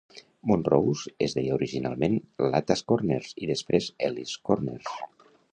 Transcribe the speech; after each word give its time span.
Montrose 0.51 1.11
es 1.25 1.35
deia 1.39 1.57
originalment 1.57 2.17
Latta's 2.45 2.83
Corners 2.93 3.39
i 3.45 3.53
després 3.53 3.93
Ellis' 4.09 4.37
Corners. 4.51 4.93